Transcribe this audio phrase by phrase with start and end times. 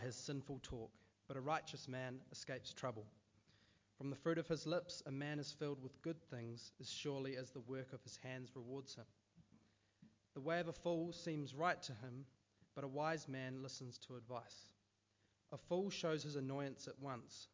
[0.00, 0.90] by his sinful talk,
[1.28, 3.04] but a righteous man escapes trouble.
[3.98, 7.36] From the fruit of his lips, a man is filled with good things, as surely
[7.36, 9.04] as the work of his hands rewards him.
[10.34, 12.24] The way of a fool seems right to him,
[12.74, 14.72] but a wise man listens to advice.
[15.52, 17.48] A fool shows his annoyance at once,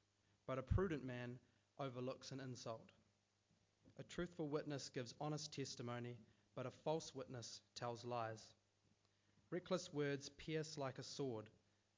[0.47, 1.39] but a prudent man
[1.81, 2.93] overlooks an insult.
[3.99, 6.17] A truthful witness gives honest testimony,
[6.55, 8.55] but a false witness tells lies.
[9.51, 11.47] Reckless words pierce like a sword,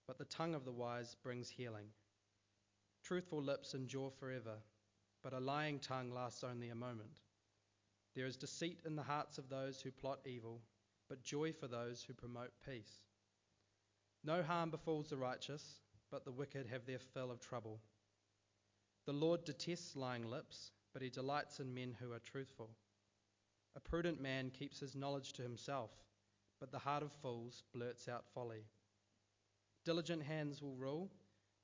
[0.08, 1.86] but the tongue of the wise brings healing.
[3.04, 4.56] Truthful lips endure forever,
[5.22, 7.10] but a lying tongue lasts only a moment.
[8.16, 10.62] There is deceit in the hearts of those who plot evil,
[11.08, 13.02] but joy for those who promote peace.
[14.24, 15.80] No harm befalls the righteous,
[16.10, 17.78] but the wicked have their fill of trouble.
[19.04, 22.70] The Lord detests lying lips, but he delights in men who are truthful.
[23.76, 25.90] A prudent man keeps his knowledge to himself,
[26.58, 28.64] but the heart of fools blurts out folly.
[29.88, 31.08] Diligent hands will rule,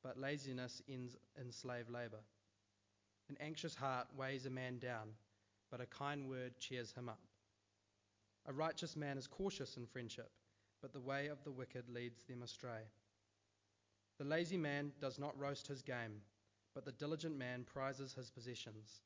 [0.03, 2.23] but laziness ends in slave labor.
[3.29, 5.09] An anxious heart weighs a man down,
[5.71, 7.21] but a kind word cheers him up.
[8.47, 10.31] A righteous man is cautious in friendship,
[10.81, 12.89] but the way of the wicked leads them astray.
[14.17, 16.23] The lazy man does not roast his game,
[16.75, 19.03] but the diligent man prizes his possessions.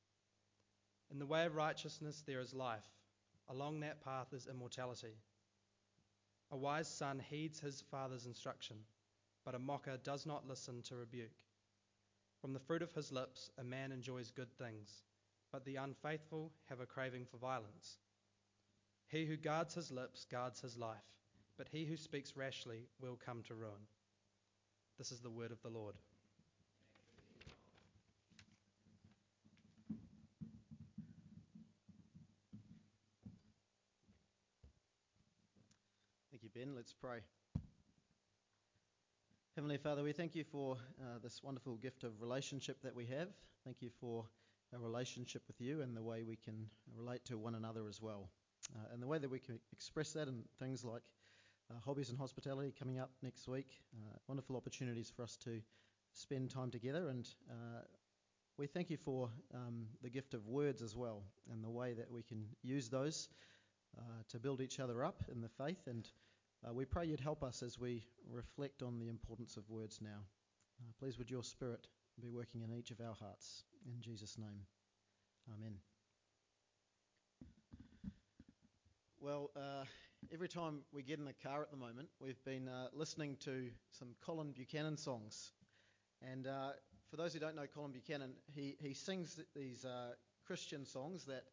[1.10, 2.86] In the way of righteousness there is life,
[3.48, 5.16] along that path is immortality.
[6.52, 8.76] A wise son heeds his father's instruction
[9.48, 11.32] but a mocker does not listen to rebuke.
[12.38, 15.04] From the fruit of his lips a man enjoys good things,
[15.50, 17.96] but the unfaithful have a craving for violence.
[19.06, 21.16] He who guards his lips guards his life,
[21.56, 23.72] but he who speaks rashly will come to ruin.
[24.98, 25.94] This is the word of the Lord.
[36.30, 36.74] Thank you, Ben.
[36.76, 37.20] Let's pray.
[39.58, 43.26] Heavenly Father, we thank you for uh, this wonderful gift of relationship that we have.
[43.64, 44.24] Thank you for
[44.72, 48.28] our relationship with you and the way we can relate to one another as well.
[48.72, 51.02] Uh, and the way that we can express that in things like
[51.72, 53.66] uh, hobbies and hospitality coming up next week.
[53.92, 55.60] Uh, wonderful opportunities for us to
[56.12, 57.08] spend time together.
[57.08, 57.80] And uh,
[58.58, 62.12] we thank you for um, the gift of words as well and the way that
[62.12, 63.28] we can use those
[63.98, 66.08] uh, to build each other up in the faith and
[66.66, 70.20] uh, we pray you'd help us as we reflect on the importance of words now.
[70.80, 71.86] Uh, please, would your Spirit
[72.20, 73.62] be working in each of our hearts.
[73.86, 74.66] In Jesus' name.
[75.54, 75.74] Amen.
[79.20, 79.84] Well, uh,
[80.32, 83.68] every time we get in the car at the moment, we've been uh, listening to
[83.90, 85.52] some Colin Buchanan songs.
[86.22, 86.70] And uh,
[87.10, 90.14] for those who don't know Colin Buchanan, he, he sings these uh,
[90.46, 91.44] Christian songs that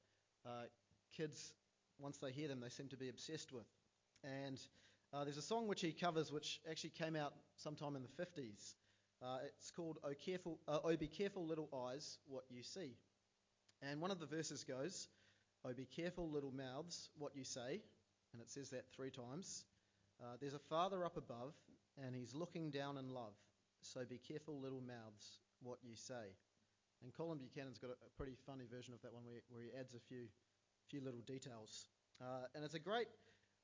[1.16, 1.54] kids,
[2.00, 3.66] once they hear them, they seem to be obsessed with.
[4.24, 4.60] And
[5.16, 8.74] uh, there's a song which he covers which actually came out sometime in the 50s.
[9.24, 12.92] Uh, it's called oh, careful, uh, oh, be careful, little eyes, what you see.
[13.81, 15.08] And one of the verses goes,
[15.64, 17.81] Oh, be careful, little mouths, what you say.
[18.34, 19.64] And it says that three times.
[20.22, 21.53] Uh, there's a Father up above,
[22.03, 23.34] and he's looking down in love.
[23.82, 26.36] So be careful, little mouths, what you say.
[27.02, 29.70] And Colin Buchanan's got a, a pretty funny version of that one where, where he
[29.80, 30.28] adds a few,
[30.90, 31.88] few little details.
[32.22, 33.08] Uh, and it's a great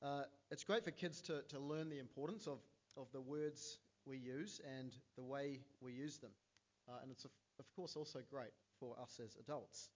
[0.04, 2.60] uh, it's great for kids to, to learn the importance of,
[2.98, 6.32] of the words we use and the way we use them.
[6.90, 9.90] Uh, and it's, of, of, course, also great for us as adults.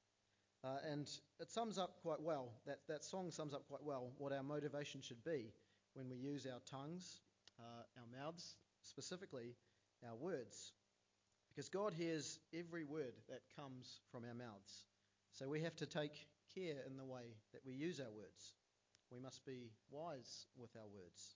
[0.64, 4.32] Uh, and it sums up quite well, that, that song sums up quite well what
[4.32, 5.52] our motivation should be
[5.94, 7.22] when we use our tongues,
[7.60, 9.56] uh, our mouths, specifically
[10.08, 10.74] our words.
[11.50, 14.84] Because God hears every word that comes from our mouths.
[15.32, 18.54] So we have to take care in the way that we use our words.
[19.12, 21.36] We must be wise with our words.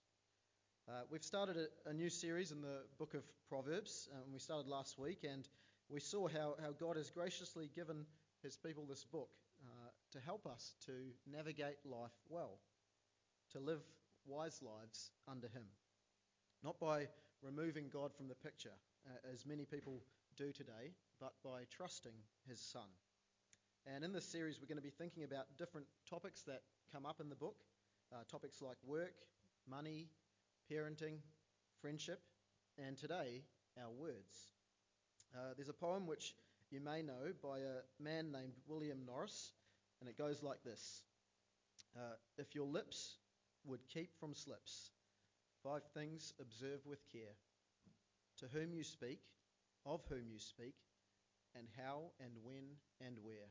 [0.88, 4.40] Uh, we've started a, a, new series in the book of Proverbs, and um, we
[4.40, 5.48] started last week, and
[5.88, 8.06] we saw how, how God has graciously given
[8.42, 9.30] his people this book
[9.64, 10.92] uh, to help us to
[11.30, 12.58] navigate life well,
[13.52, 13.82] to live
[14.26, 15.66] wise lives under him.
[16.64, 17.06] Not by
[17.42, 18.74] removing God from the picture,
[19.06, 20.02] uh, as many people
[20.36, 22.14] do today, but by trusting
[22.48, 22.88] his Son.
[23.86, 26.62] And in this series, we're going to be thinking about different topics that
[26.92, 27.56] come up in the book
[28.12, 29.14] uh, topics like work,
[29.68, 30.08] money,
[30.70, 31.18] parenting,
[31.80, 32.20] friendship,
[32.78, 33.42] and today,
[33.80, 34.48] our words.
[35.34, 36.34] Uh, there's a poem which
[36.70, 39.52] you may know by a man named William Norris,
[40.00, 41.02] and it goes like this
[41.96, 43.16] uh, If your lips
[43.64, 44.90] would keep from slips,
[45.62, 47.36] five things observe with care
[48.38, 49.20] to whom you speak,
[49.86, 50.74] of whom you speak,
[51.54, 52.64] and how and when
[53.00, 53.50] and where.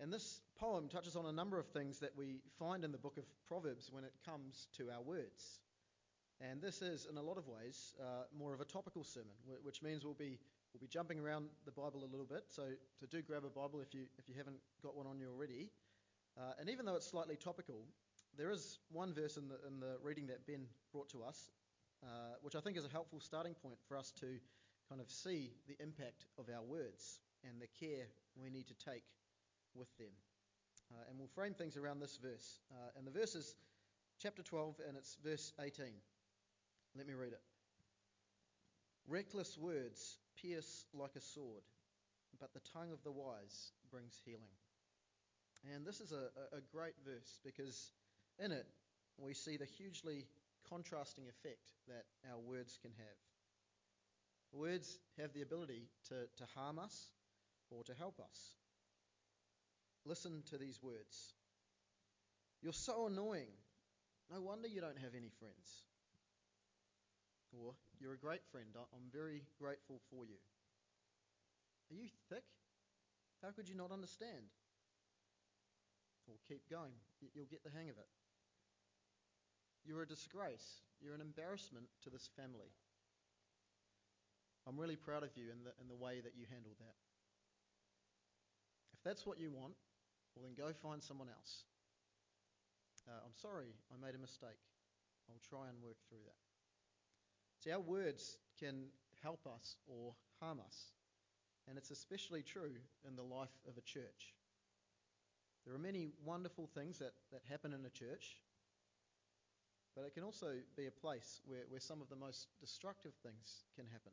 [0.00, 3.18] And this poem touches on a number of things that we find in the book
[3.18, 5.58] of Proverbs when it comes to our words.
[6.40, 9.34] And this is, in a lot of ways, uh, more of a topical sermon,
[9.64, 10.38] which means we'll be
[10.72, 12.44] we'll be jumping around the Bible a little bit.
[12.48, 12.62] So,
[13.00, 15.68] so do grab a Bible if you if you haven't got one on you already.
[16.38, 17.82] Uh, and even though it's slightly topical,
[18.36, 21.50] there is one verse in the in the reading that Ben brought to us,
[22.04, 24.38] uh, which I think is a helpful starting point for us to
[24.88, 28.06] kind of see the impact of our words and the care
[28.40, 29.02] we need to take
[29.74, 30.12] with them.
[30.92, 32.60] Uh, and we'll frame things around this verse.
[32.70, 33.54] Uh, and the verse is
[34.18, 35.86] chapter 12, and it's verse 18.
[36.96, 37.42] Let me read it.
[39.06, 41.62] Reckless words pierce like a sword,
[42.40, 44.52] but the tongue of the wise brings healing.
[45.74, 47.92] And this is a, a great verse because
[48.38, 48.66] in it
[49.18, 50.26] we see the hugely
[50.68, 53.16] contrasting effect that our words can have.
[54.52, 57.08] Words have the ability to, to harm us
[57.70, 58.54] or to help us.
[60.04, 61.34] Listen to these words
[62.62, 63.52] You're so annoying.
[64.30, 65.84] No wonder you don't have any friends.
[67.52, 68.68] Or, You're a great friend.
[68.76, 70.36] I'm very grateful for you.
[71.90, 72.44] Are you thick?
[73.42, 74.52] How could you not understand?
[76.28, 76.92] Or keep going.
[77.34, 78.10] You'll get the hang of it.
[79.86, 80.84] You're a disgrace.
[81.00, 82.68] You're an embarrassment to this family.
[84.66, 86.96] I'm really proud of you in the, in the way that you handled that.
[88.92, 89.72] If that's what you want,
[90.38, 91.64] well, then go find someone else.
[93.08, 94.62] Uh, I'm sorry, I made a mistake.
[95.28, 96.38] I'll try and work through that.
[97.58, 98.86] See, our words can
[99.22, 100.92] help us or harm us.
[101.66, 104.34] And it's especially true in the life of a church.
[105.66, 108.38] There are many wonderful things that, that happen in a church,
[109.96, 113.64] but it can also be a place where, where some of the most destructive things
[113.74, 114.12] can happen.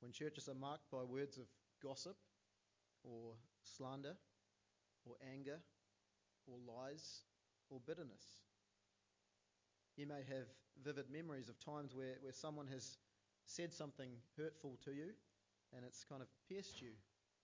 [0.00, 1.46] When churches are marked by words of
[1.82, 2.16] gossip
[3.02, 3.32] or
[3.64, 4.14] slander
[5.04, 5.58] or anger
[6.46, 7.22] or lies
[7.70, 8.24] or bitterness.
[9.96, 10.46] You may have
[10.84, 12.96] vivid memories of times where, where someone has
[13.44, 15.12] said something hurtful to you
[15.74, 16.92] and it's kind of pierced you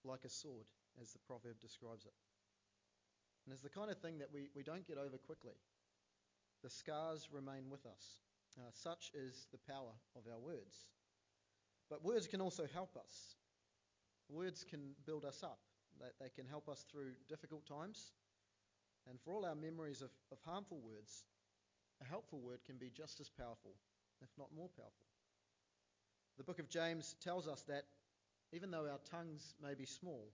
[0.04, 0.66] like a sword,
[1.00, 2.12] as the proverb describes it.
[3.44, 5.56] And it's the kind of thing that we, we don't get over quickly.
[6.62, 8.20] The scars remain with us.
[8.58, 10.88] Uh, such is the power of our words.
[11.88, 13.36] But words can also help us.
[14.28, 15.60] Words can build us up.
[16.00, 18.12] They, they can help us through difficult times.
[19.08, 21.24] And for all our memories of, of harmful words,
[22.00, 23.72] a helpful word can be just as powerful,
[24.22, 25.08] if not more powerful.
[26.36, 27.84] The book of James tells us that
[28.52, 30.30] even though our tongues may be small,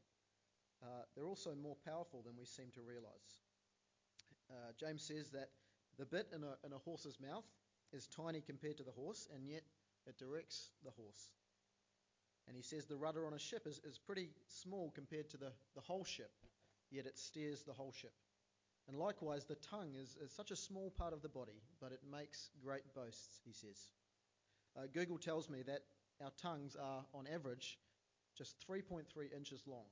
[0.82, 3.40] uh, they're also more powerful than we seem to realize.
[4.50, 5.48] Uh, James says that
[5.98, 7.44] the bit in a, in a horse's mouth
[7.92, 9.62] is tiny compared to the horse, and yet
[10.06, 11.30] it directs the horse.
[12.46, 15.52] And he says the rudder on a ship is, is pretty small compared to the,
[15.74, 16.30] the whole ship,
[16.90, 18.12] yet it steers the whole ship.
[18.86, 22.00] And likewise, the tongue is, is such a small part of the body, but it
[22.10, 23.88] makes great boasts, he says.
[24.76, 25.80] Uh, Google tells me that
[26.22, 27.78] our tongues are, on average,
[28.36, 29.04] just 3.3
[29.34, 29.86] inches long.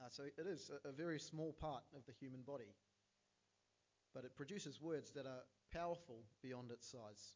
[0.00, 2.72] Uh, so it is a, a very small part of the human body.
[4.14, 7.34] But it produces words that are powerful beyond its size.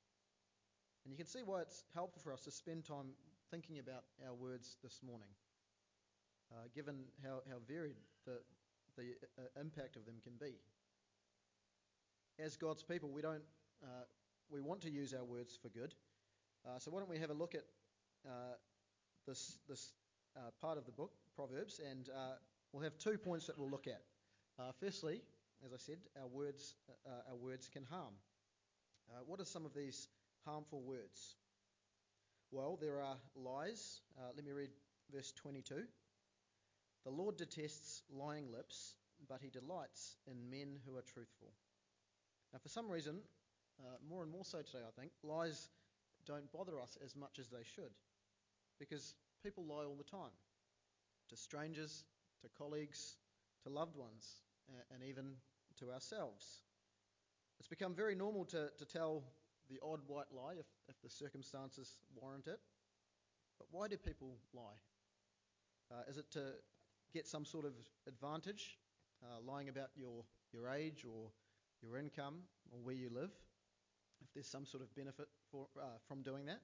[1.05, 3.13] And you can see why it's helpful for us to spend time
[3.51, 5.29] thinking about our words this morning,
[6.53, 7.97] uh, given how, how varied
[8.27, 8.39] the,
[8.97, 10.55] the uh, impact of them can be.
[12.39, 13.43] As God's people, we don't
[13.83, 14.05] uh,
[14.51, 15.95] we want to use our words for good.
[16.67, 17.65] Uh, so why don't we have a look at
[18.27, 18.55] uh,
[19.27, 19.93] this this
[20.37, 22.09] uh, part of the book, Proverbs, and
[22.73, 24.03] we'll have two points that we'll look at.
[24.81, 25.21] firstly,
[25.65, 26.75] as I said, our words
[27.29, 28.15] our words can harm.
[29.27, 30.09] what are some of these
[30.45, 31.37] harmful words?
[32.55, 34.01] Well, there are lies.
[34.17, 34.71] Uh, let me read
[35.13, 35.75] verse 22.
[37.05, 38.95] The Lord detests lying lips,
[39.29, 41.49] but he delights in men who are truthful.
[42.53, 43.17] Now, for some reason,
[43.81, 45.69] uh, more and more so today, I think, lies
[46.27, 47.91] don't bother us as much as they should
[48.79, 50.31] because people lie all the time
[51.31, 52.05] to strangers,
[52.43, 53.17] to colleagues,
[53.65, 54.29] to loved ones,
[54.93, 55.33] and even
[55.81, 56.61] to ourselves.
[57.59, 59.25] It's become very normal to, to tell
[59.71, 62.61] the odd white lie if, if the circumstances warrant it.
[63.59, 64.79] But why do people lie?
[65.91, 66.53] Uh, is it to
[67.13, 67.73] get some sort of
[68.09, 68.79] advantage,
[69.23, 71.31] uh, lying about your, your age or
[71.83, 72.41] your income
[72.73, 73.31] or where you live,
[74.23, 76.61] if there's some sort of benefit for, uh, from doing that?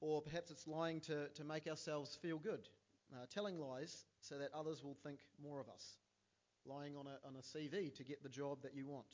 [0.00, 2.68] Or perhaps it's lying to, to make ourselves feel good,
[3.12, 5.98] uh, telling lies so that others will think more of us,
[6.64, 9.06] lying on a, on a CV to get the job that you want.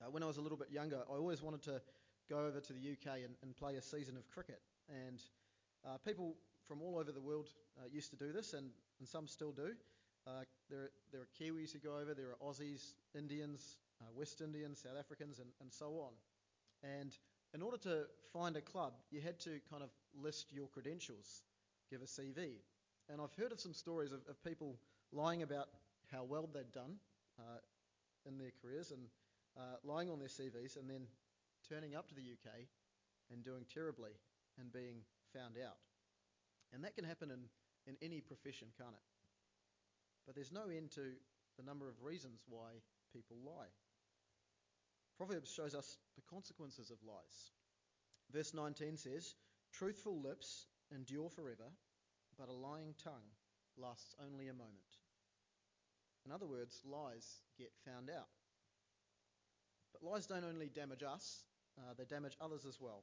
[0.00, 1.80] Uh, when I was a little bit younger, I always wanted to
[2.28, 4.60] go over to the UK and, and play a season of cricket.
[4.88, 5.20] And
[5.84, 9.26] uh, people from all over the world uh, used to do this, and, and some
[9.26, 9.72] still do.
[10.26, 14.80] Uh, there, there are Kiwis who go over, there are Aussies, Indians, uh, West Indians,
[14.82, 16.12] South Africans, and, and so on.
[16.82, 17.16] And
[17.54, 21.42] in order to find a club, you had to kind of list your credentials,
[21.90, 22.60] give a CV.
[23.08, 24.76] And I've heard of some stories of, of people
[25.12, 25.68] lying about
[26.12, 26.96] how well they'd done
[27.38, 27.58] uh,
[28.26, 29.02] in their careers and
[29.56, 31.06] uh, lying on their CVs and then
[31.68, 32.66] turning up to the UK
[33.30, 34.12] and doing terribly
[34.58, 35.02] and being
[35.32, 35.78] found out.
[36.72, 37.46] And that can happen in,
[37.86, 39.06] in any profession, can't it?
[40.26, 41.12] But there's no end to
[41.56, 43.70] the number of reasons why people lie.
[45.16, 47.50] Proverbs shows us the consequences of lies.
[48.32, 49.34] Verse 19 says,
[49.72, 51.70] Truthful lips endure forever,
[52.38, 53.30] but a lying tongue
[53.76, 54.96] lasts only a moment.
[56.24, 58.28] In other words, lies get found out.
[59.92, 61.44] But lies don't only damage us,
[61.78, 63.02] uh, they damage others as well.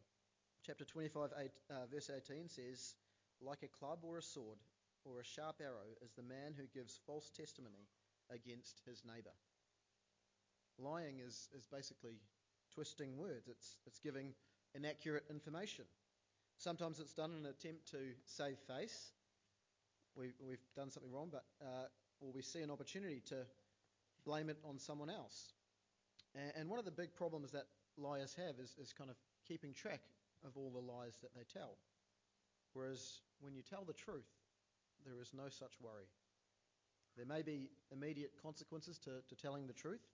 [0.66, 2.96] Chapter 25, eight, uh, verse 18 says,
[3.42, 4.58] Like a club or a sword
[5.06, 7.88] or a sharp arrow is the man who gives false testimony
[8.30, 9.36] against his neighbour.
[10.78, 12.20] Lying is, is basically
[12.74, 14.34] twisting words, it's, it's giving
[14.76, 15.86] inaccurate information.
[16.58, 19.12] Sometimes it's done in an attempt to save face.
[20.16, 21.86] We, we've done something wrong, but uh,
[22.20, 23.36] or we see an opportunity to
[24.26, 25.54] blame it on someone else.
[26.56, 27.66] And, one of the big problems that
[27.98, 29.16] liars have is, is kind of
[29.48, 30.02] keeping track
[30.46, 31.78] of all the lies that they tell.
[32.74, 34.30] Whereas when you tell the truth,
[35.06, 36.06] there is no such worry.
[37.16, 40.06] There may be immediate consequences to, to telling the truth,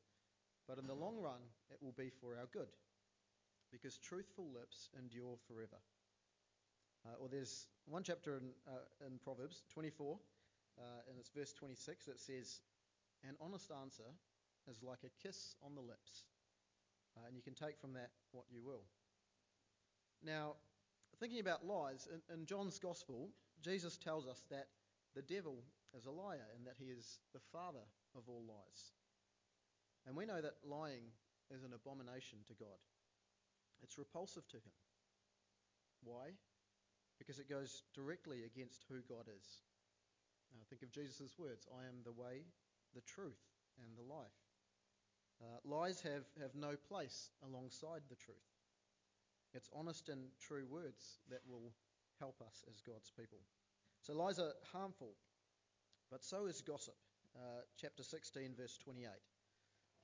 [0.68, 2.72] but in the long run, it will be for our good.
[3.72, 5.82] Because truthful lips endure forever.
[7.06, 10.16] Uh, or there's one chapter in, uh, in Proverbs 24,
[10.78, 12.62] uh, and it's verse 26 that says,
[13.28, 14.08] An honest answer
[14.70, 16.26] is like a kiss on the lips.
[17.18, 18.84] Uh, and you can take from that what you will.
[20.26, 20.56] Now,
[21.20, 23.30] thinking about lies, in, in John's Gospel,
[23.62, 24.68] Jesus tells us that
[25.16, 25.64] the devil
[25.96, 28.94] is a liar and that he is the father of all lies.
[30.08, 31.06] And we know that lying
[31.54, 32.82] is an abomination to God.
[33.84, 34.76] It's repulsive to him.
[36.04, 36.36] Why?
[37.20, 39.62] Because it goes directly against who God is.
[40.54, 42.46] Now, think of Jesus' words I am the way,
[42.96, 43.42] the truth,
[43.80, 44.43] and the life.
[45.42, 48.38] Uh, lies have, have no place alongside the truth.
[49.54, 51.72] It's honest and true words that will
[52.20, 53.40] help us as God's people.
[54.02, 55.14] So lies are harmful,
[56.12, 56.96] but so is gossip.
[57.36, 59.08] Uh, chapter 16, verse 28.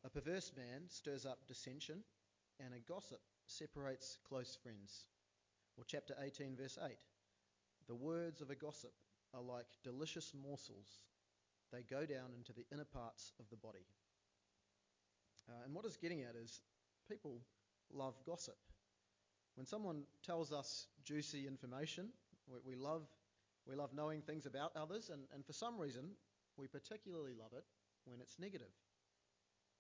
[0.06, 2.04] A perverse man stirs up dissension,
[2.60, 5.06] and a gossip separates close friends.
[5.78, 6.92] Or chapter 18, verse 8.
[7.88, 8.94] The words of a gossip
[9.34, 11.02] are like delicious morsels,
[11.72, 13.86] they go down into the inner parts of the body.
[15.50, 16.62] Uh, and what it's getting at is
[17.10, 17.42] people
[17.92, 18.58] love gossip.
[19.56, 22.10] When someone tells us juicy information,
[22.48, 23.02] we, we love,
[23.68, 26.12] we love knowing things about others, and, and for some reason,
[26.58, 27.64] we particularly love it
[28.06, 28.72] when it's negative.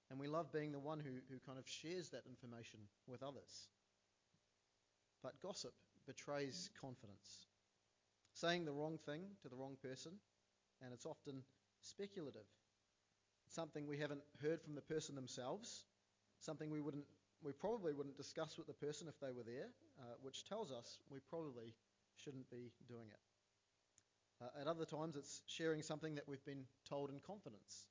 [0.09, 3.67] And we love being the one who, who kind of shares that information with others.
[5.21, 5.73] But gossip
[6.07, 7.45] betrays confidence.
[8.33, 10.13] Saying the wrong thing to the wrong person,
[10.81, 11.43] and it's often
[11.81, 12.47] speculative.
[13.49, 15.83] Something we haven't heard from the person themselves,
[16.39, 17.05] something we wouldn't
[17.41, 19.67] we probably wouldn't discuss with the person if they were there,
[19.99, 21.73] uh, which tells us we probably
[22.17, 23.19] shouldn't be doing it.
[24.43, 27.87] Uh, at other times, it's sharing something that we've been told in confidence,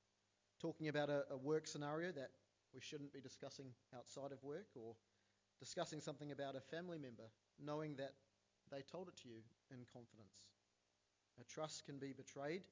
[0.60, 2.30] talking about a, a work scenario that
[2.74, 4.94] we shouldn't be discussing outside of work, or
[5.58, 7.24] discussing something about a family member,
[7.58, 8.12] knowing that
[8.70, 10.44] they told it to you in confidence.
[11.40, 12.62] A trust can be betrayed,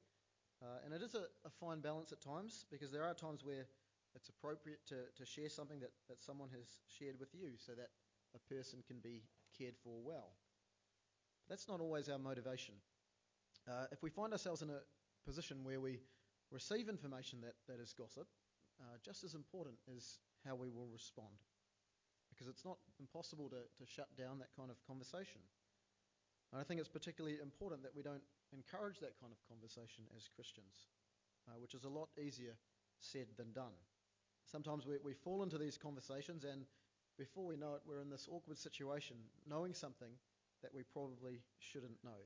[0.63, 3.67] uh, and it is a, a fine balance at times because there are times where
[4.15, 7.91] it's appropriate to, to share something that, that someone has shared with you so that
[8.35, 9.23] a person can be
[9.57, 10.33] cared for well.
[11.47, 12.75] But that's not always our motivation.
[13.69, 14.81] Uh, if we find ourselves in a
[15.27, 16.01] position where we
[16.51, 18.27] receive information that, that is gossip,
[18.81, 21.35] uh, just as important is how we will respond.
[22.31, 25.41] Because it's not impossible to, to shut down that kind of conversation.
[26.53, 28.23] And I think it's particularly important that we don't
[28.53, 30.87] encourage that kind of conversation as Christians,
[31.49, 32.55] uh, which is a lot easier
[33.00, 33.75] said than done.
[34.47, 36.65] Sometimes we, we fall into these conversations, and
[37.19, 39.17] before we know it, we're in this awkward situation,
[39.49, 40.12] knowing something
[40.62, 42.23] that we probably shouldn't know.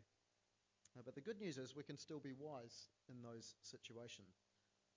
[0.99, 4.25] Uh, but the good news is we can still be wise in those situation,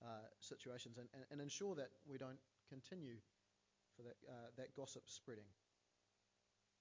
[0.02, 2.38] uh, situations and, and, and, ensure that we don't
[2.68, 3.16] continue
[3.96, 5.46] for that, uh, that gossip spreading.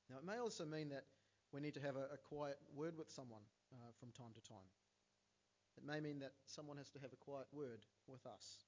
[0.10, 1.06] Now, it may also mean that
[1.54, 4.70] we need to have a, a quiet word with someone uh, from time to time.
[5.78, 8.66] It may mean that someone has to have a quiet word with us.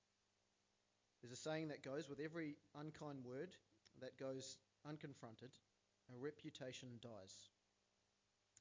[1.22, 3.58] There's a saying that goes with every unkind word
[4.02, 5.50] that goes unconfronted,
[6.14, 7.50] a reputation dies.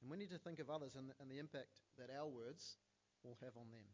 [0.01, 2.81] And we need to think of others and the, and the impact that our words
[3.25, 3.85] will have on them.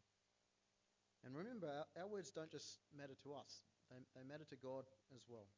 [1.26, 4.86] And remember, our, our words don't just matter to us, they, they matter to God
[5.14, 5.50] as well.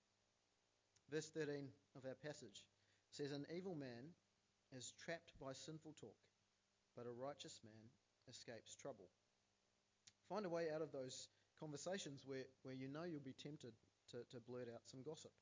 [1.11, 2.64] Verse 13 of our passage
[3.12, 4.17] says, An evil man
[4.76, 6.17] is trapped by sinful talk,
[6.97, 7.91] but a righteous man
[8.29, 9.09] escapes trouble.
[10.29, 11.29] Find a way out of those
[11.61, 13.73] conversations where, where you know you'll be tempted
[14.11, 15.33] to, to blurt out some gossip.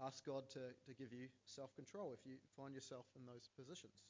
[0.00, 4.04] Ask God to, to give you self control if you find yourself in those positions.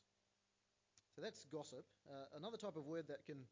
[1.14, 1.84] So that's gossip.
[2.10, 3.46] Uh, another type of word that can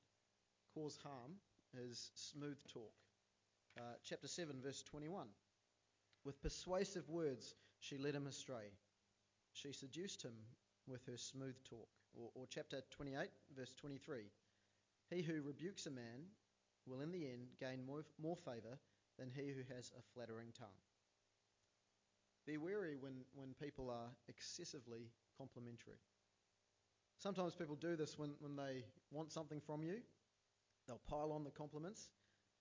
[0.75, 1.39] cause harm
[1.73, 2.93] is smooth talk.
[3.79, 5.29] Uh, chapter 7, verse 21.
[6.25, 8.73] With persuasive words, she led him astray.
[9.53, 10.35] She seduced him
[10.87, 11.89] with her smooth talk.
[12.17, 14.25] Or, or chapter 28, verse 23.
[15.11, 16.31] He who rebukes a man
[16.87, 18.79] will in the end gain more, more favour
[19.19, 20.79] than he who has a flattering tongue.
[22.47, 25.99] Be wary when, when people are excessively complimentary.
[27.19, 29.97] Sometimes people do this when, when they want something from you.
[30.87, 32.11] They'll pile on the compliments,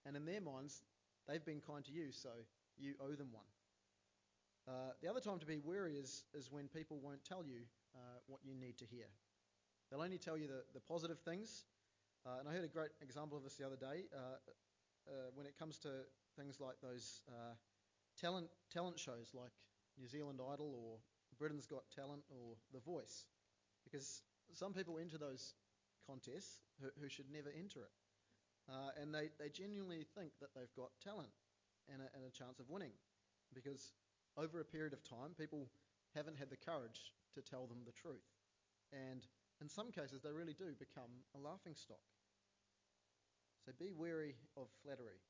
[0.06, 0.84] and in their minds,
[1.28, 2.30] they've been kind to you, so
[2.78, 3.44] you owe them one.
[4.66, 7.64] Uh, the other time to be wary is, is when people won't tell you
[7.96, 9.06] uh, what you need to hear.
[9.90, 11.66] They'll only tell you the, the positive things.
[12.26, 14.40] Uh, and I heard a great example of this the other day uh,
[15.08, 15.90] uh, when it comes to
[16.38, 17.54] things like those uh,
[18.20, 19.52] talent, talent shows like
[20.00, 20.98] New Zealand Idol or
[21.38, 23.26] Britain's Got Talent or The Voice.
[23.84, 24.24] Because
[24.54, 25.54] some people enter those
[26.08, 27.94] contests who, who should never enter it.
[28.70, 31.30] Uh, and they, they genuinely think that they've got talent
[31.92, 32.96] and a, and a chance of winning.
[33.54, 33.92] Because
[34.38, 35.68] over a period of time, people
[36.16, 38.26] haven't had the courage to tell them the truth.
[38.92, 39.26] And
[39.62, 42.04] in some cases, they really do become a laughing stock.
[43.66, 45.22] So be wary of flattery.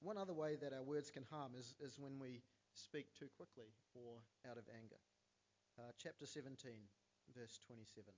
[0.00, 2.40] One other way that our words can harm is, is when we
[2.72, 5.00] speak too quickly or out of anger.
[5.78, 6.72] Uh, chapter 17,
[7.36, 8.08] verse 27.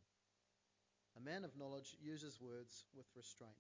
[1.16, 3.58] A man of knowledge uses words with restraint.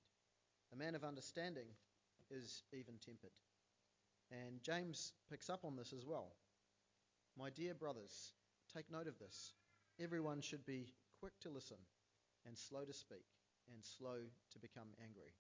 [0.72, 1.66] A man of understanding
[2.30, 3.34] is even tempered.
[4.30, 6.32] And James picks up on this as well.
[7.36, 8.32] My dear brothers,
[8.74, 9.52] take note of this.
[10.00, 11.76] Everyone should be quick to listen
[12.46, 13.24] and slow to speak
[13.72, 14.16] and slow
[14.52, 15.32] to become angry.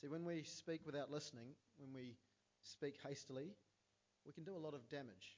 [0.00, 2.16] See, when we speak without listening, when we
[2.62, 3.52] speak hastily,
[4.26, 5.36] we can do a lot of damage,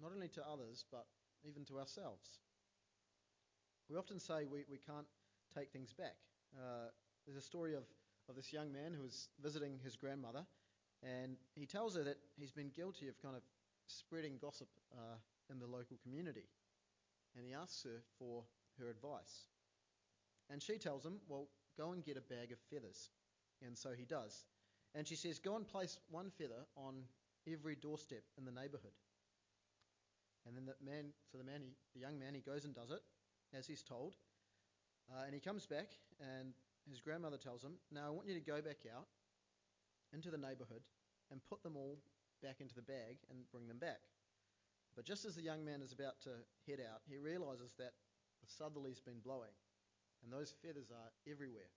[0.00, 1.06] not only to others, but
[1.44, 2.40] even to ourselves.
[3.88, 5.06] We often say we, we can't
[5.54, 6.16] take things back.
[6.56, 6.90] Uh,
[7.26, 7.84] there's a story of,
[8.28, 10.44] of this young man who was visiting his grandmother,
[11.02, 13.42] and he tells her that he's been guilty of kind of
[13.86, 15.16] spreading gossip uh,
[15.50, 16.48] in the local community.
[17.36, 18.44] And he asks her for
[18.78, 19.46] her advice.
[20.50, 23.10] And she tells him, Well, go and get a bag of feathers.
[23.64, 24.44] And so he does.
[24.94, 27.02] And she says, Go and place one feather on
[27.50, 28.96] every doorstep in the neighbourhood.
[30.46, 32.90] And then the man, so the man, he, the young man, he goes and does
[32.90, 33.00] it
[33.56, 34.14] as he's told.
[35.10, 35.88] Uh, and he comes back,
[36.20, 36.52] and
[36.88, 39.06] his grandmother tells him, Now I want you to go back out
[40.12, 40.82] into the neighbourhood
[41.30, 41.98] and put them all
[42.42, 44.00] back into the bag and bring them back.
[44.96, 46.30] But just as the young man is about to
[46.66, 47.92] head out, he realizes that
[48.42, 49.54] the southerly's been blowing,
[50.22, 51.70] and those feathers are everywhere.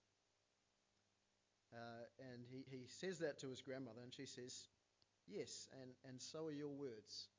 [1.73, 4.67] Uh, and he, he says that to his grandmother, and she says,
[5.27, 7.29] Yes, and, and so are your words.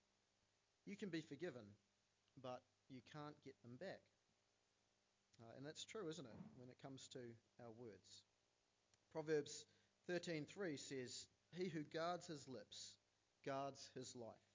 [0.86, 1.66] You can be forgiven,
[2.42, 4.00] but you can't get them back.
[5.40, 7.20] Uh, and that's true, isn't it, when it comes to
[7.60, 8.24] our words?
[9.12, 9.66] Proverbs
[10.08, 12.94] 13:3 says, "He who guards his lips
[13.44, 14.51] guards his life,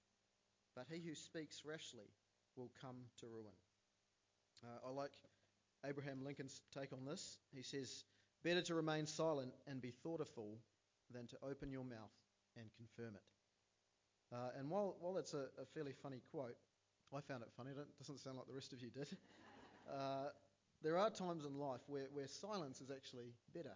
[0.78, 2.06] but he who speaks rashly
[2.54, 3.56] will come to ruin."
[4.62, 5.10] Uh, I like
[5.84, 7.38] Abraham Lincoln's take on this.
[7.52, 8.04] He says,
[8.44, 10.60] "Better to remain silent and be thought a fool
[11.10, 12.14] than to open your mouth
[12.56, 13.26] and confirm it."
[14.30, 16.56] Uh, and while while that's a, a, fairly funny quote,
[17.12, 17.70] I found it funny.
[17.70, 19.08] It doesn't sound like the rest of you did.
[19.88, 20.28] Uh,
[20.82, 23.72] there are times in life where, where silence is actually better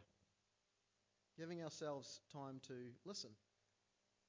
[1.38, 3.30] giving ourselves time to listen,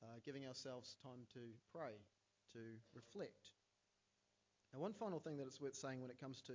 [0.01, 1.39] uh, giving ourselves time to
[1.73, 1.91] pray,
[2.53, 2.59] to
[2.93, 3.51] reflect.
[4.73, 6.53] Now, one final thing that it's worth saying when it comes to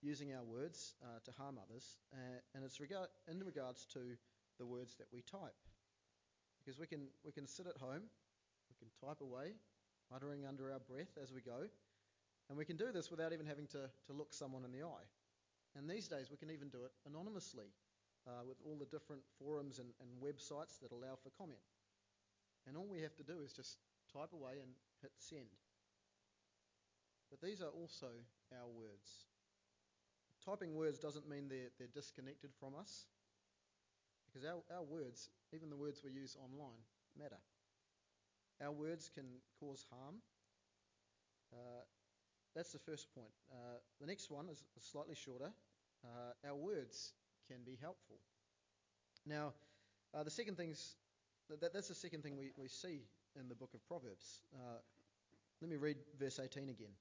[0.00, 4.16] using our words uh, to harm others, uh, and it's regard, in regards to
[4.58, 5.56] the words that we type.
[6.60, 8.08] Because we can, we can sit at home,
[8.68, 9.52] we can type away,
[10.10, 11.68] muttering under our breath as we go,
[12.48, 15.06] and we can do this without even having to, to look someone in the eye.
[15.76, 17.70] And these days we can even do it anonymously
[18.26, 21.62] uh, with all the different forums and, and websites that allow for comment.
[22.66, 23.78] And all we have to do is just
[24.12, 25.50] type away and hit send.
[27.30, 28.06] But these are also
[28.52, 29.26] our words.
[30.44, 33.06] Typing words doesn't mean they're, they're disconnected from us,
[34.26, 36.80] because our, our words, even the words we use online,
[37.18, 37.38] matter.
[38.62, 39.24] Our words can
[39.58, 40.16] cause harm.
[41.52, 41.82] Uh,
[42.54, 43.32] that's the first point.
[43.50, 45.50] Uh, the next one is slightly shorter.
[46.04, 47.12] Uh, our words
[47.48, 48.16] can be helpful.
[49.26, 49.52] Now,
[50.14, 50.96] uh, the second thing's
[51.48, 53.02] that, that's the second thing we, we see
[53.38, 54.40] in the book of Proverbs.
[54.54, 54.78] Uh,
[55.60, 56.92] let me read verse 18 again.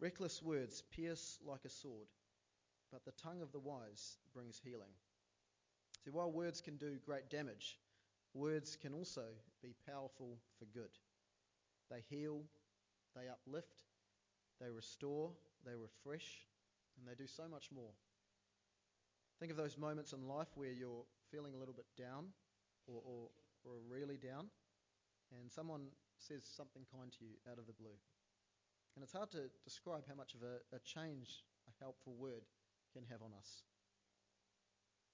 [0.00, 2.08] Reckless words pierce like a sword,
[2.90, 4.92] but the tongue of the wise brings healing.
[6.04, 7.78] See, while words can do great damage,
[8.34, 9.22] words can also
[9.62, 10.90] be powerful for good.
[11.90, 12.42] They heal,
[13.14, 13.82] they uplift,
[14.60, 15.30] they restore,
[15.64, 16.46] they refresh,
[16.98, 17.90] and they do so much more.
[19.38, 22.26] Think of those moments in life where you're feeling a little bit down
[22.86, 23.28] or, or,
[23.64, 24.46] or really down,
[25.40, 27.96] and someone says something kind to you out of the blue.
[28.94, 32.44] And it's hard to describe how much of a, a change a helpful word
[32.92, 33.64] can have on us.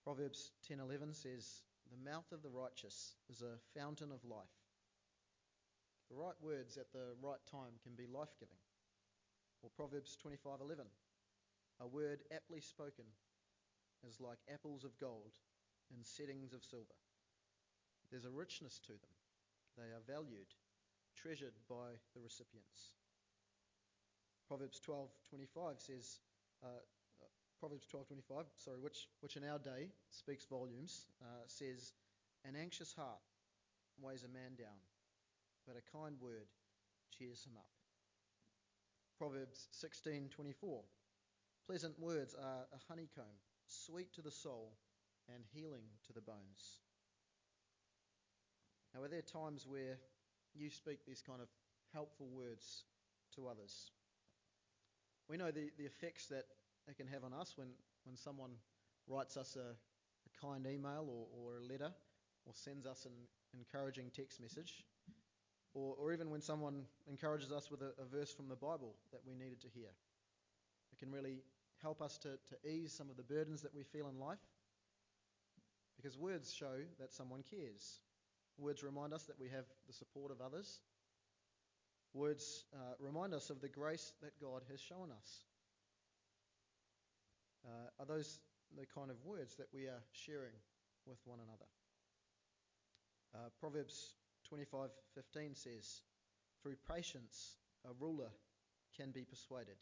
[0.02, 4.56] Proverbs 10:11 says, "The mouth of the righteous is a fountain of life."
[6.08, 8.58] The right words at the right time can be life-giving.
[9.62, 10.90] Or Proverbs 25:11,
[11.80, 13.06] "A word aptly spoken
[14.02, 15.38] is like apples of gold
[15.90, 16.94] in settings of silver."
[18.10, 19.17] There's a richness to them.
[19.78, 20.50] They are valued,
[21.14, 22.94] treasured by the recipients.
[24.48, 26.18] Proverbs 12:25 says,
[26.64, 26.80] uh,
[27.60, 31.92] Proverbs 12:25, sorry, which which in our day speaks volumes, uh, says,
[32.44, 33.22] "An anxious heart
[33.98, 34.80] weighs a man down,
[35.64, 36.48] but a kind word
[37.10, 37.70] cheers him up."
[39.16, 40.84] Proverbs 16:24,
[41.66, 44.76] "Pleasant words are a honeycomb, sweet to the soul
[45.28, 46.80] and healing to the bones."
[48.98, 49.96] Now, are there times where
[50.56, 51.46] you speak these kind of
[51.94, 52.82] helpful words
[53.36, 53.92] to others?
[55.28, 56.46] We know the, the effects that
[56.88, 57.68] it can have on us when,
[58.04, 58.50] when someone
[59.06, 61.92] writes us a, a kind email or, or a letter
[62.44, 63.12] or sends us an
[63.56, 64.84] encouraging text message,
[65.74, 69.20] or, or even when someone encourages us with a, a verse from the Bible that
[69.24, 69.90] we needed to hear.
[70.92, 71.44] It can really
[71.82, 74.38] help us to, to ease some of the burdens that we feel in life
[75.96, 78.00] because words show that someone cares.
[78.58, 80.80] Words remind us that we have the support of others.
[82.12, 85.44] Words uh, remind us of the grace that God has shown us.
[87.64, 88.40] Uh, are those
[88.76, 90.54] the kind of words that we are sharing
[91.06, 91.68] with one another?
[93.34, 94.16] Uh, Proverbs
[94.50, 96.02] 25:15 says,
[96.60, 98.32] "Through patience a ruler
[98.96, 99.78] can be persuaded;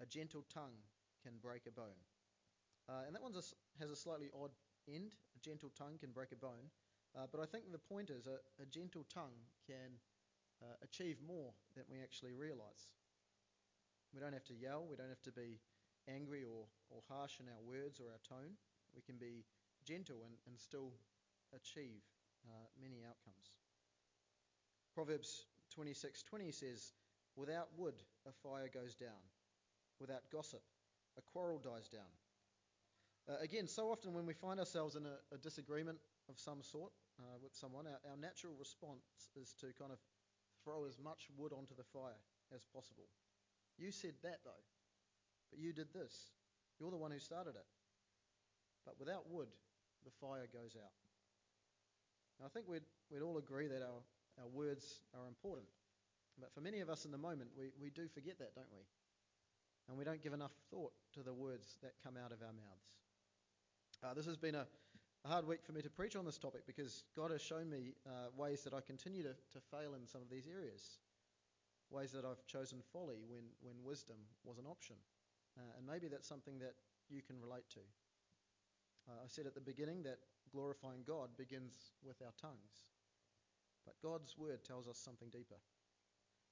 [0.00, 0.78] a gentle tongue
[1.22, 2.00] can break a bone."
[2.88, 3.34] Uh, and that one
[3.78, 4.52] has a slightly odd
[4.88, 5.14] end.
[5.36, 6.70] A gentle tongue can break a bone.
[7.16, 9.98] Uh, but I think the point is a, a gentle tongue can
[10.62, 12.88] uh, achieve more than we actually realize.
[14.14, 15.60] We don't have to yell, we don't have to be
[16.08, 18.56] angry or, or harsh in our words or our tone.
[18.94, 19.44] We can be
[19.84, 20.92] gentle and, and still
[21.54, 22.00] achieve
[22.46, 23.52] uh, many outcomes.
[24.94, 26.92] Proverbs 26:20 says,
[27.36, 27.94] "Without wood
[28.26, 29.22] a fire goes down;
[30.00, 30.62] without gossip
[31.16, 32.10] a quarrel dies down."
[33.28, 35.98] Uh, again, so often when we find ourselves in a, a disagreement
[36.30, 39.04] of some sort uh, with someone, our, our natural response
[39.36, 39.98] is to kind of
[40.64, 42.16] throw as much wood onto the fire
[42.56, 43.04] as possible.
[43.76, 44.64] You said that though,
[45.50, 46.32] but you did this.
[46.80, 47.68] You're the one who started it.
[48.86, 49.48] But without wood,
[50.04, 50.96] the fire goes out.
[52.40, 54.00] Now, I think we'd, we'd all agree that our,
[54.40, 55.68] our words are important.
[56.40, 58.86] But for many of us in the moment, we, we do forget that, don't we?
[59.88, 62.97] And we don't give enough thought to the words that come out of our mouths.
[64.04, 64.64] Uh, this has been a,
[65.24, 67.94] a, hard week for me to preach on this topic because God has shown me
[68.06, 70.98] uh, ways that I continue to, to fail in some of these areas,
[71.90, 74.94] ways that I've chosen folly when, when wisdom was an option.
[75.58, 76.74] Uh, and maybe that's something that
[77.10, 77.80] you can relate to.
[79.10, 80.18] Uh, I said at the beginning that
[80.52, 81.74] glorifying God begins
[82.06, 82.86] with our tongues,
[83.84, 85.58] but God's word tells us something deeper.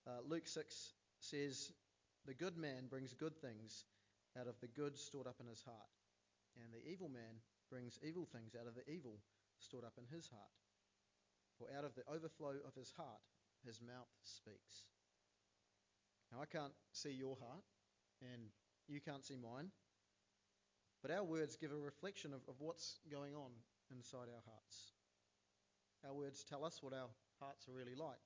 [0.05, 1.71] Uh, Luke 6 says,
[2.27, 3.85] The good man brings good things
[4.37, 5.96] out of the good stored up in his heart
[6.57, 7.41] and the evil man
[7.71, 9.21] brings evil things out of the evil
[9.59, 10.55] stored up in his heart.
[11.59, 13.25] For out of the overflow of his heart,
[13.65, 14.85] his mouth speaks.
[16.33, 17.65] Now, I can't see your heart,
[18.21, 18.51] and
[18.89, 19.71] you can't see mine,
[21.03, 23.51] but our words give a reflection of, of what's going on
[23.91, 24.93] inside our hearts.
[26.05, 27.09] Our words tell us what our
[27.41, 28.23] hearts are really like,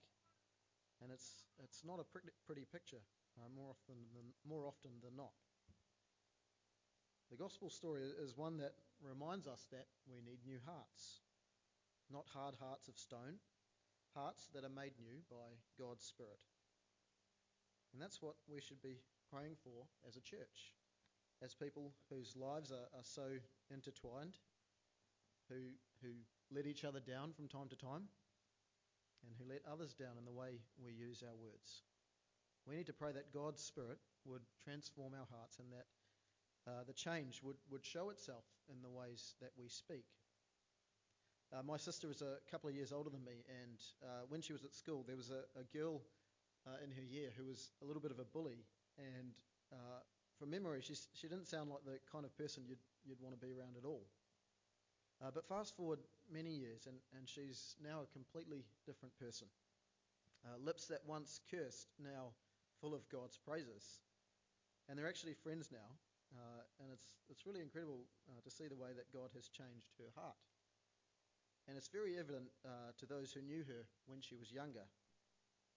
[1.03, 3.05] and it's, it's not a pretty, pretty picture
[3.38, 5.33] uh, more, often than, more often than not.
[7.31, 11.23] The gospel story is one that reminds us that we need new hearts,
[12.11, 13.38] not hard hearts of stone,
[14.16, 16.43] hearts that are made new by God's Spirit.
[17.95, 18.99] And that's what we should be
[19.31, 20.75] praying for as a church,
[21.40, 23.38] as people whose lives are, are so
[23.71, 24.35] intertwined,
[25.49, 26.11] who, who
[26.51, 28.11] let each other down from time to time,
[29.23, 31.87] and who let others down in the way we use our words.
[32.66, 35.87] We need to pray that God's Spirit would transform our hearts and that
[36.66, 40.05] uh, the change would, would show itself in the ways that we speak.
[41.53, 44.53] Uh, my sister is a couple of years older than me, and uh, when she
[44.53, 46.03] was at school, there was a, a girl
[46.66, 48.62] uh, in her year who was a little bit of a bully.
[48.99, 49.33] And
[49.73, 50.01] uh,
[50.38, 53.46] from memory, she, she didn't sound like the kind of person you'd, you'd want to
[53.46, 54.07] be around at all.
[55.20, 55.99] Uh, but fast forward
[56.33, 59.49] many years, and, and she's now a completely different person.
[60.64, 62.33] Lips that once cursed, now
[62.81, 64.01] full of God's praises.
[64.88, 65.99] And they're actually friends now,
[66.33, 69.90] uh, and it's, it's really incredible uh, to see the way that God has changed
[69.99, 70.38] her heart.
[71.69, 74.87] And it's very evident uh, to those who knew her when she was younger.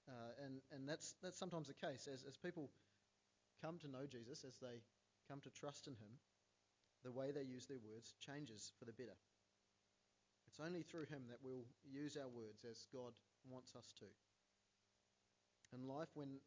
[0.07, 2.07] Uh, and and that's, that's sometimes the case.
[2.11, 2.69] As, as people
[3.61, 4.83] come to know Jesus, as they
[5.29, 6.19] come to trust in him,
[7.03, 9.15] the way they use their words changes for the better.
[10.47, 13.13] It's only through him that we'll use our words as God
[13.49, 14.05] wants us to.
[15.73, 16.37] In life, when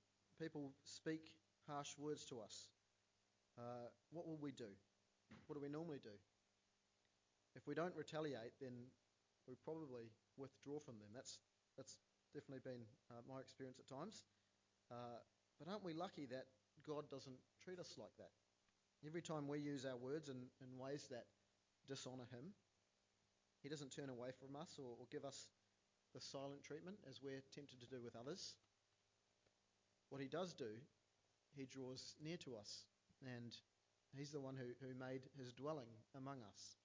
[0.40, 1.33] people speak
[1.66, 2.69] harsh words to us,
[3.59, 4.71] uh, what will we do?
[5.47, 6.14] What do we normally do?
[7.55, 8.92] If we don't retaliate, then
[9.49, 11.09] we probably withdraw from them.
[11.14, 11.38] That's,
[11.77, 11.97] that's
[12.35, 14.23] definitely been uh, my experience at times.
[14.92, 15.19] Uh,
[15.59, 16.47] but aren't we lucky that
[16.87, 18.31] God doesn't treat us like that?
[19.07, 21.25] Every time we use our words in, in ways that
[21.88, 22.53] dishonour Him,
[23.62, 25.49] He doesn't turn away from us or, or give us
[26.14, 28.55] the silent treatment as we're tempted to do with others.
[30.09, 30.71] What he does do,
[31.57, 32.87] he draws near to us,
[33.24, 33.57] and
[34.16, 36.76] he's the one who, who made his dwelling among us.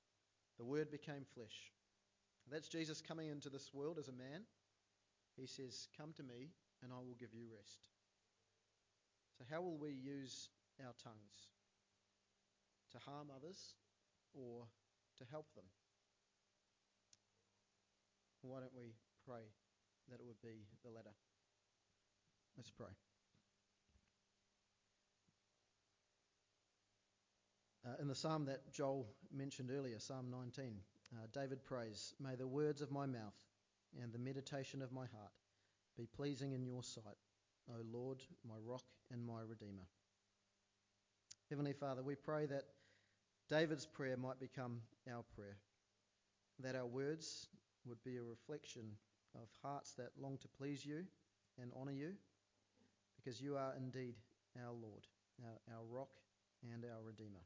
[0.57, 1.71] The Word became flesh.
[2.49, 4.43] That's Jesus coming into this world as a man.
[5.37, 6.51] He says, Come to me,
[6.83, 7.87] and I will give you rest.
[9.37, 11.49] So, how will we use our tongues?
[12.91, 13.75] To harm others
[14.33, 14.65] or
[15.17, 15.65] to help them?
[18.41, 18.93] Why don't we
[19.25, 19.45] pray
[20.09, 21.13] that it would be the latter?
[22.57, 22.91] Let's pray.
[27.85, 30.75] Uh, in the psalm that Joel mentioned earlier, Psalm 19,
[31.13, 33.33] uh, David prays, May the words of my mouth
[33.99, 35.31] and the meditation of my heart
[35.97, 37.17] be pleasing in your sight,
[37.69, 39.87] O Lord, my rock and my redeemer.
[41.49, 42.65] Heavenly Father, we pray that
[43.49, 45.57] David's prayer might become our prayer,
[46.59, 47.47] that our words
[47.85, 48.83] would be a reflection
[49.33, 51.03] of hearts that long to please you
[51.59, 52.11] and honour you,
[53.17, 54.13] because you are indeed
[54.63, 55.07] our Lord,
[55.43, 56.11] our, our rock
[56.71, 57.41] and our redeemer.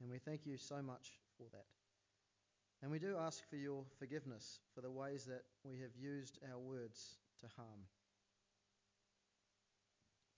[0.00, 1.64] And we thank you so much for that.
[2.82, 6.58] And we do ask for your forgiveness for the ways that we have used our
[6.58, 7.88] words to harm.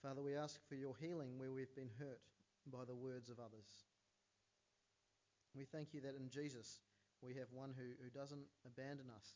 [0.03, 2.21] Father, we ask for your healing where we've been hurt
[2.71, 3.67] by the words of others.
[5.57, 6.79] We thank you that in Jesus
[7.21, 9.27] we have one who, who doesn't abandon us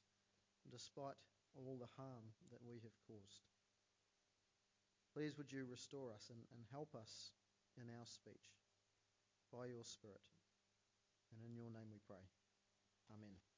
[0.70, 1.18] despite
[1.58, 3.42] all the harm that we have caused.
[5.12, 7.32] Please would you restore us and, and help us
[7.76, 8.61] in our speech
[9.52, 10.20] by your Spirit.
[11.30, 12.24] And in your name we pray.
[13.12, 13.51] Amen.